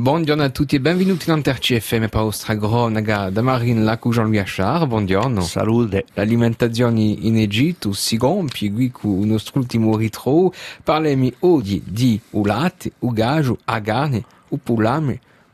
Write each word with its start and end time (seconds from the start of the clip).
Buongiorno 0.00 0.44
a 0.44 0.50
tutti 0.50 0.76
e 0.76 0.80
benvenuti 0.80 1.28
in 1.28 1.42
TRCFM 1.42 2.06
Paustra 2.06 2.54
Gronaga 2.54 3.30
da 3.30 3.42
Marine 3.42 3.82
Lac 3.82 4.06
Jean-Louis 4.06 4.38
Achard. 4.38 4.86
Buongiorno. 4.86 5.40
Salute. 5.40 6.04
L'alimentazione 6.14 7.00
in 7.00 7.36
Egitto 7.36 7.92
si 7.92 8.16
compie 8.16 8.70
qui 8.70 8.92
con 8.92 9.22
il 9.22 9.26
nostro 9.26 9.58
ultimo 9.58 9.96
ritro. 9.96 10.54
Parlemi 10.84 11.34
oggi 11.40 11.82
di 11.84 12.20
u 12.30 12.44
latte, 12.44 12.92
u 13.00 13.12
gaggio, 13.12 13.58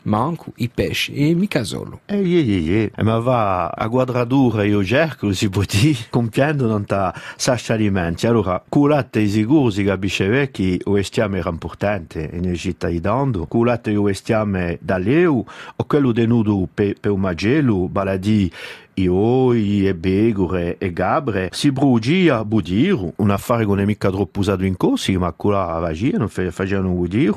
manco 0.05 0.53
i 0.57 0.69
pesci 0.69 1.13
e 1.13 1.35
mica 1.35 1.63
solo. 1.65 2.01
Eh, 2.07 2.17
yeah, 2.17 2.43
yeah, 2.43 2.91
yeah. 2.95 3.05
Ma 3.05 3.19
va 3.19 3.69
a 3.69 3.89
quadratura 3.89 4.65
io 4.65 4.85
cerco, 4.85 5.33
si 5.33 5.49
può 5.49 5.63
dire, 5.69 5.99
compiendo 6.11 6.67
non 6.67 6.85
ta 6.85 7.15
sascia 7.37 7.75
alimenti. 7.75 8.27
Allora, 8.27 8.63
culate 8.69 9.27
sicuro 9.27 9.71
si 9.71 9.85
capisce 9.85 10.27
vecchi, 10.27 10.81
o 10.85 10.99
estiame 10.99 11.39
era 11.39 11.51
importante 11.51 12.31
in 12.33 12.53
idando, 12.89 13.47
culate 13.47 13.95
o 13.97 14.09
estiame 14.09 14.79
dall'eu, 14.81 15.45
o 15.77 15.85
quello 15.85 16.13
denudo 16.13 16.69
per 16.73 16.95
pe 17.01 17.09
un 17.09 17.21
magello, 17.21 17.89
baladi 17.89 18.51
i 18.95 19.09
oi 19.09 19.87
e 19.87 19.95
begure 19.95 20.79
e 20.79 20.93
gabre 20.93 21.49
si 21.53 21.73
brugia 21.73 22.45
budiru. 22.45 23.13
Un 23.17 23.31
affare 23.31 23.63
che 23.63 23.69
non 23.69 23.81
è 23.81 23.85
mica 23.85 24.11
troppo 24.11 24.41
usato 24.41 24.65
in 24.65 24.77
corsi 24.77 25.17
ma 25.17 25.33
quella 25.33 25.81
facevano 25.83 26.29
facevano 26.29 26.91
budiru. 26.91 27.37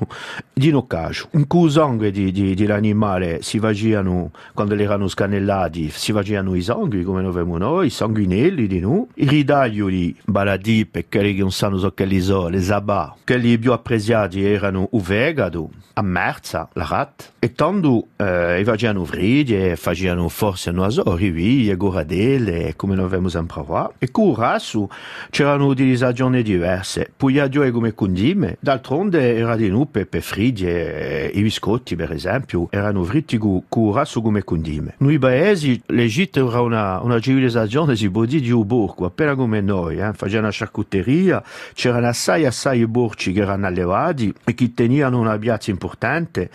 Di 0.54 0.72
no 0.72 0.86
caso 0.88 1.28
un 1.32 1.48
cusangue 1.48 2.12
di, 2.12 2.32
di, 2.32 2.56
di 2.56 2.66
l'animale 2.66 3.42
si 3.42 3.60
facevano 3.60 4.32
quando 4.54 4.76
erano 4.76 5.08
scannellati 5.08 5.90
si 5.90 6.12
facevano 6.12 6.56
i 6.56 6.62
sangui 6.62 7.04
come 7.04 7.22
noi 7.22 7.32
vediamo 7.32 7.58
noi 7.58 7.88
i 7.88 7.90
sanguinelli 7.90 8.68
di 8.68 8.80
noi 8.80 9.06
i 9.16 9.28
ridaglioli 9.28 10.16
baladi 10.26 10.86
per 10.86 11.06
quelli 11.10 11.34
che 11.34 11.42
non 11.42 11.52
sanno 11.52 11.78
so 11.78 11.92
che 11.92 12.06
li 12.06 12.22
so 12.22 12.48
le 12.48 12.62
sabà 12.62 13.16
quelli 13.26 13.58
più 13.58 13.72
apprezzati 13.72 14.44
erano 14.44 14.90
il 14.92 15.02
vegado 15.02 15.70
a 15.98 16.02
merza 16.02 16.70
la 16.74 16.86
rat. 16.88 17.34
E 17.40 17.54
tanto 17.54 18.08
eh, 18.18 18.62
facevano 18.64 19.04
fridi 19.04 19.56
e 19.56 19.76
facevano 19.76 20.30
forse 20.30 20.72
no 20.72 20.84
asori 20.84 21.32
e 21.70 21.76
goradele, 21.76 22.74
come 22.76 22.96
noi 22.96 23.06
abbiamo 23.06 23.30
sempre 23.30 23.64
qua. 23.64 23.92
E 23.98 24.12
con 24.12 24.30
il 24.30 24.36
raso 24.36 24.90
c'erano 25.30 25.68
utilizzazioni 25.68 26.44
diverse. 26.44 27.12
Pugliadio 27.16 27.72
come 27.72 27.94
condime, 27.94 28.58
d'altronde 28.60 29.36
era 29.36 29.56
di 29.56 29.70
noi 29.70 29.88
per, 29.88 30.08
fridi 30.22 30.66
e 30.66 31.32
biscotti, 31.34 31.96
per 31.96 32.12
esempio, 32.12 32.68
erano 32.70 33.04
fritti 33.04 33.38
con 33.38 33.62
il 33.70 33.94
raso 33.94 34.22
come 34.22 34.44
condime. 34.44 34.96
Noi 34.98 35.18
paesi, 35.18 35.82
l'Egitto 35.88 36.48
era 36.48 36.62
una, 36.62 37.00
una 37.02 37.20
civilizzazione, 37.20 37.96
si 37.96 38.10
può 38.10 38.26
dire, 38.26 38.42
di 38.42 38.52
uburco, 38.52 39.06
appena 39.06 39.36
come 39.36 39.62
noi, 39.62 39.98
eh? 39.98 40.12
facevano 40.14 40.48
una 40.48 40.56
charcuteria, 40.56 41.44
c'erano 41.74 42.08
assai 42.08 42.46
assai 42.46 42.86
burci 42.88 43.32
che 43.32 43.42
erano 43.42 43.66
allevati 43.66 44.34
e 44.44 44.54
che 44.54 44.74
tenivano 44.74 45.20
una 45.20 45.38
piazza 45.38 45.72
importante 45.72 46.50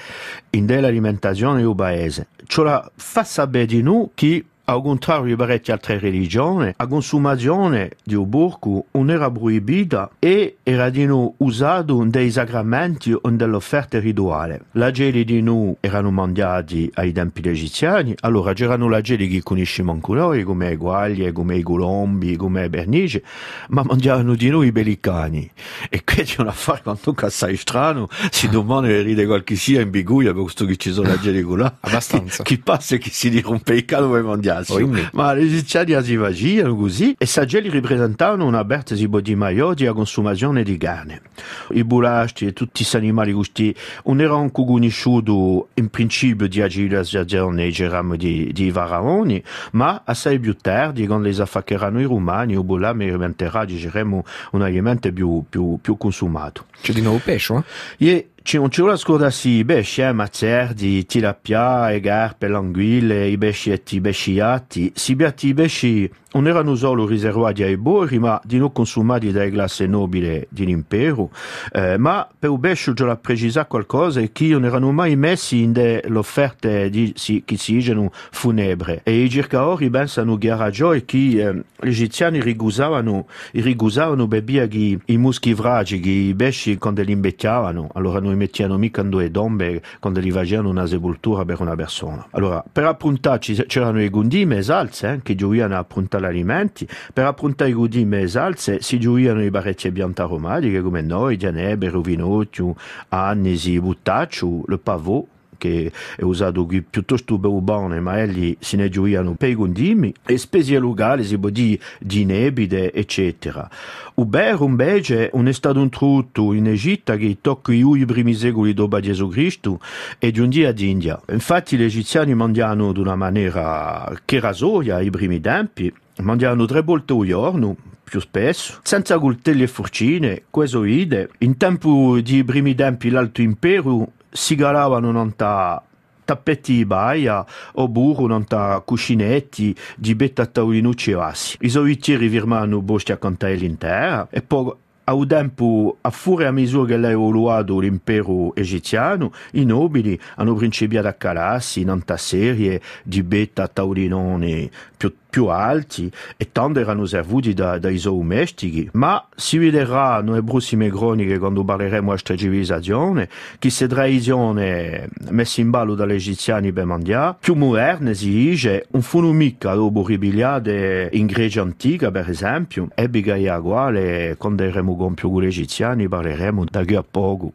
in 0.51 0.67
dell'alimentazione 0.67 1.63
del 1.63 1.75
paese. 1.75 2.29
Ciò 2.47 2.91
fa 2.95 3.25
sapere 3.25 3.67
di 3.67 3.83
noi 3.83 4.11
che 4.15 4.45
al 4.65 4.81
contrario 4.81 5.37
di 5.37 5.71
altre 5.71 5.99
religioni, 5.99 6.73
la 6.77 6.87
consumazione 6.87 7.91
di 8.05 8.15
un 8.15 8.29
burco 8.29 8.87
non 8.93 9.11
era 9.11 9.31
proibita 9.31 10.11
e 10.19 10.59
era 10.63 10.91
usato 11.39 12.05
dei 12.05 12.31
sacramenti 12.31 13.13
o 13.13 13.29
delle 13.31 13.57
offerte 13.57 13.99
rituali. 13.99 14.59
La 14.73 14.91
geli 14.91 15.25
di 15.25 15.43
noi 15.43 15.75
erano 15.81 16.11
mangiati 16.11 16.91
ai 16.95 17.13
tempi 17.13 17.47
egiziani, 17.49 18.15
allora 18.21 18.53
c'erano 18.53 18.89
la 18.89 19.01
geli 19.01 19.29
che 19.29 19.43
conosciamo 19.43 19.93
anche 19.93 20.13
noi, 20.13 20.43
come 20.45 20.71
i 20.71 20.77
guaglie, 20.77 21.33
come 21.33 21.57
i 21.57 21.63
colombi, 21.63 22.37
come 22.37 22.65
i 22.65 22.69
bernici, 22.69 23.23
ma 23.71 23.83
mangiavano 23.83 24.35
di 24.35 24.49
noi 24.49 24.69
i 24.69 24.73
bellicani. 24.73 25.51
E 25.89 26.05
questo 26.05 26.41
è 26.41 26.45
un 26.45 26.49
affare 26.49 26.83
quanto 26.83 27.15
assai 27.19 27.57
strano, 27.57 28.09
si 28.31 28.49
domanda 28.51 28.89
di 28.89 29.01
ride 29.01 29.27
qualche 29.27 29.57
sia 29.57 29.81
in 29.81 29.91
biguia 29.91 30.33
per 30.33 30.43
questo 30.43 30.65
che 30.65 30.77
ci 30.77 30.93
sono 30.93 31.09
la 31.09 31.19
geli 31.19 31.43
là. 31.57 31.75
Abbastanza. 31.81 32.43
Chi, 32.43 32.57
chi 32.57 32.63
passa 32.63 32.95
e 32.95 32.99
chi 32.99 33.11
si 33.11 33.29
dirompe 33.29 33.75
il 33.75 33.85
calo 33.85 34.11
per 34.11 34.23
mangiare. 34.23 34.52
Quindi. 34.67 35.09
Ma 35.13 35.35
gli 35.35 35.45
egiziani 35.45 36.03
si 36.03 36.17
facevano 36.17 36.77
così 36.77 37.15
e 37.19 37.27
sageli 37.27 37.69
ripresentavano 37.69 38.47
una 38.47 38.65
berta 38.65 38.95
di 38.95 39.35
maiori 39.35 39.87
a 39.87 39.93
consumazione 39.93 40.63
di 40.63 40.77
carne. 40.77 41.23
I 41.71 41.85
bulasci 41.85 42.47
e 42.47 42.53
tutti 42.53 42.79
questi 42.83 42.97
animali 42.97 43.33
questi 43.33 43.75
non 44.05 44.21
erano 44.21 44.51
conosciuti 44.51 45.31
in 45.75 45.89
principio 45.89 46.49
di 46.49 46.61
agilizzazione 46.61 47.71
geram 47.71 48.17
di, 48.17 48.51
di 48.53 48.71
faraoni, 48.71 49.43
ma 49.73 50.03
assai 50.05 50.39
più 50.39 50.57
tardi, 50.57 51.07
quando 51.07 51.29
li 51.29 51.41
affaccheranno 51.41 52.01
i 52.01 52.05
romani, 52.05 52.55
il 52.55 52.65
bulame 52.65 53.07
diventerà, 53.07 53.65
diciamo, 53.65 54.25
un 54.53 54.63
alimento 54.63 55.13
più, 55.13 55.45
più, 55.49 55.79
più 55.81 55.97
consumato. 55.97 56.67
C'è 56.81 56.93
di 56.93 57.01
nuovo 57.01 57.21
pesce, 57.23 57.63
eh? 57.99 58.07
E 58.07 58.31
ci 58.43 58.57
non 58.57 58.71
ci 58.71 58.81
vuole 58.81 58.97
scordarsi 58.97 59.49
i 59.51 59.65
pesci, 59.65 60.03
eh, 60.03 60.13
mazzerdi, 60.13 61.07
tilapia, 61.07 61.91
e 61.91 62.01
garpe, 62.01 62.49
l'anguille, 62.49 63.29
i 63.29 63.39
pescietti, 63.39 63.97
i 63.97 64.01
pesciati. 64.01 64.93
Si 64.95 65.15
beati 65.15 65.49
i 65.49 65.55
pesci 65.55 66.11
non 66.33 66.47
erano 66.47 66.75
solo 66.75 67.07
riservati 67.07 67.63
ai 67.63 67.77
borri, 67.77 68.19
ma 68.19 68.41
di 68.45 68.59
non 68.59 68.73
consumati 68.73 69.31
dalle 69.33 69.51
classi 69.51 69.87
nobili 69.87 70.47
dell'impero, 70.49 71.31
eh, 71.73 71.97
ma 71.99 72.27
per 72.39 72.57
pesce 72.61 72.93
già 72.93 73.17
precisare 73.17 73.67
qualcosa 73.69 74.21
che 74.21 74.47
non 74.49 74.65
erano 74.65 74.93
mai 74.93 75.17
messi 75.17 75.63
in 75.63 75.73
delle 75.73 76.17
offerte 76.17 76.89
di, 76.91 77.13
si, 77.17 77.43
che 77.45 77.57
si 77.57 77.77
dicono 77.77 78.11
funebre. 78.13 79.01
E 79.05 79.23
i 79.23 79.31
circaori 79.31 79.91
pensano 79.91 80.39
che 80.39 80.49
era 80.49 80.71
già 80.71 80.91
che 81.05 81.17
eh, 81.17 81.55
gli 81.81 81.89
egiziani 81.89 82.41
rigusavano, 82.41 83.27
rigusavano 83.53 84.27
bebia 84.27 84.67
che 84.67 84.99
i 85.05 85.17
muschi 85.17 85.55
vragi, 85.55 86.01
che 86.01 86.11
i 86.11 86.35
pesci 86.35 86.79
quando 86.79 87.03
li 87.03 87.13
imbecchiavano, 87.13 87.91
allora 87.95 88.21
non 88.21 88.35
mettevano 88.37 88.79
mica 88.79 89.03
in 89.03 89.11
due 89.11 89.31
tombe 89.31 89.83
quando 90.01 90.21
li 90.21 90.31
facevano 90.31 90.71
una 90.71 90.87
sepoltura 90.87 91.45
per 91.45 91.61
una 91.61 91.75
persona. 91.75 92.27
Allora, 92.31 92.65
per 92.71 92.85
appuntarci 92.85 93.65
c'erano 93.67 94.03
i 94.03 94.09
gundime 94.09 94.59
e 94.59 94.63
salse, 94.63 95.13
eh, 95.13 95.21
che 95.23 95.35
gioiano 95.35 95.75
a 95.75 95.79
appuntare 95.79 96.22
alimenti. 96.27 96.87
Per 97.13 97.25
appuntare 97.25 97.71
i 97.71 97.75
gudime 97.75 98.23
e 98.23 98.29
salse 98.29 98.81
si 98.81 98.99
gioiano 98.99 99.43
i 99.43 99.51
barretti 99.51 99.91
bianche 99.91 100.23
aromatiche 100.23 100.81
come 100.81 101.01
noi, 101.01 101.37
gianebre, 101.37 101.91
rovinocchio, 101.91 102.75
annisi, 103.09 103.81
buttaccio, 103.81 104.65
il 104.69 104.81
pavot 104.81 105.27
che 105.63 105.93
è 106.17 106.25
usato 106.25 106.67
qui 106.67 106.83
piuttosto 106.83 107.39
urbane, 107.41 108.01
ma 108.01 108.21
egli 108.21 108.57
se 108.59 108.77
ne 108.77 108.89
gioiano 108.89 109.35
per 109.35 109.51
i 109.51 109.55
gundimi, 109.55 110.13
e 110.27 110.37
specie 110.37 110.77
locali, 110.81 111.23
si 111.23 111.39
può 111.39 111.51
dire, 111.51 111.79
di 112.01 112.25
nebide, 112.25 112.93
eccetera. 112.93 113.71
Ubero 114.15 114.65
invece 114.65 115.31
non 115.33 115.47
è 115.47 115.53
stato 115.53 115.81
introdotto 115.81 116.53
in 116.53 116.67
Egitto 116.67 117.15
che 117.17 117.39
tocca 117.41 117.73
i 117.73 118.05
primi 118.05 118.35
secoli 118.35 118.75
dopo 118.75 118.99
Gesù 118.99 119.29
Cristo 119.29 119.79
e 120.19 120.33
di 120.33 120.41
un 120.41 120.49
dia 120.49 120.73
d'India. 120.73 121.21
Infatti 121.31 121.77
gli 121.77 121.85
egiziani 121.85 122.35
mangiano 122.35 122.91
di 122.91 122.99
una 122.99 123.15
maniera 123.15 124.13
che 124.25 124.41
rasoia 124.41 124.97
ai 124.97 125.11
primi 125.11 125.41
tempi, 125.41 125.95
mangiano 126.19 126.67
tre 126.67 126.83
volte 126.83 127.13
al 127.13 127.27
giorno, 127.27 127.77
più 128.05 128.21
spesso, 128.21 128.79
senza 128.83 129.19
coltelli 129.19 129.63
e 129.63 129.67
forcine, 129.67 130.43
questo 130.51 130.85
ide. 130.85 131.31
In 131.39 131.57
tempo 131.57 132.21
di 132.21 132.45
primi 132.45 132.75
tempi 132.75 133.09
l'Alto 133.09 133.41
Impero 133.41 134.13
si 134.31 134.55
garavano 134.55 135.11
non 135.11 135.35
ta 135.35 135.83
tappeti 136.25 136.77
di 136.77 136.85
baia 136.85 137.45
o 137.73 137.89
burro 137.89 138.27
non 138.27 138.45
ta 138.45 138.81
cuscinetti 138.85 139.75
di 139.97 140.15
betta 140.15 140.47
taulinucci 140.47 141.11
e 141.11 141.15
assi. 141.15 141.57
I 141.61 141.69
sovietieri 141.69 142.29
firmano 142.29 142.81
bosti 142.81 143.13
a 143.13 143.17
cantare 143.17 143.55
l'intera 143.55 144.29
e 144.31 144.43
poi 144.43 144.73
a 145.05 145.15
un 145.15 145.27
tempo, 145.27 145.97
a 146.01 146.11
fuori 146.11 146.45
a 146.45 146.53
misura 146.53 146.87
che 146.87 146.97
lei 146.97 147.13
evoluato 147.13 147.81
l'impero 147.81 148.55
egiziano, 148.55 149.33
i 149.53 149.65
nobili 149.65 150.19
hanno 150.37 150.55
principiato 150.55 151.09
a 151.09 151.13
calarsi 151.13 151.81
in 151.81 152.03
serie 152.17 152.81
di 153.03 153.23
betta 153.23 153.67
taulinoni 153.67 154.71
più, 154.97 155.13
più 155.33 155.47
alti 155.47 156.13
e 156.37 156.51
tanto 156.53 156.79
erano 156.79 157.07
servuti 157.07 157.55
da, 157.55 157.79
dai 157.79 157.99
domestici. 157.99 158.87
Ma 158.93 159.27
si 159.35 159.57
vedrà 159.57 160.21
nelle 160.21 160.43
prossime 160.43 160.91
croniche 160.91 161.39
quando 161.39 161.65
parleremo 161.65 162.03
di 162.03 162.09
questa 162.09 162.37
civilizzazione 162.37 163.27
che 163.27 163.59
queste 163.59 163.89
tradizioni 163.89 165.09
messe 165.31 165.63
in 165.63 165.71
ballo 165.71 165.95
dagli 165.95 166.13
egiziani 166.13 166.71
per 166.71 166.85
mangiare, 166.85 167.37
più 167.41 167.55
moderne 167.55 168.13
si 168.13 168.29
dice, 168.29 168.87
non 168.91 169.01
fanno 169.01 169.33
mica 169.33 169.73
dopo 169.73 170.05
ribiliate 170.07 171.09
in 171.13 171.25
Grecia 171.25 171.63
antica 171.63 172.11
per 172.11 172.29
esempio, 172.29 172.89
e 172.95 173.09
bigaia 173.09 173.57
uguale 173.57 174.37
quando 174.37 174.65
eremo 174.65 174.97
con 174.97 175.15
più 175.15 175.41
gli 175.41 175.47
egiziani 175.47 176.09
parleremo 176.09 176.65
da 176.71 176.85
qui 176.85 176.95
a 176.95 177.05
poco. 177.09 177.51